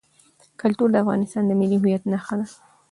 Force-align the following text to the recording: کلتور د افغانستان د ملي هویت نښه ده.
کلتور 0.61 0.87
د 0.91 0.95
افغانستان 1.03 1.43
د 1.47 1.51
ملي 1.59 1.77
هویت 1.79 2.03
نښه 2.11 2.35
ده. 2.39 2.47